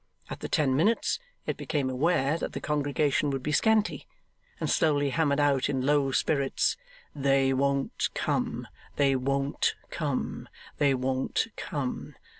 At 0.31 0.39
the 0.39 0.49
ten 0.49 0.75
minutes, 0.75 1.19
it 1.45 1.57
became 1.57 1.87
aware 1.87 2.35
that 2.39 2.53
the 2.53 2.59
congregation 2.59 3.29
would 3.29 3.43
be 3.43 3.51
scanty, 3.51 4.07
and 4.59 4.67
slowly 4.67 5.11
hammered 5.11 5.39
out 5.39 5.69
in 5.69 5.85
low 5.85 6.09
spirits, 6.11 6.75
They 7.15 7.53
won't 7.53 8.09
come, 8.15 8.67
they 8.95 9.15
won't 9.15 9.75
come, 9.91 10.49
they 10.79 10.95
won't 10.95 11.49
come! 11.55 12.15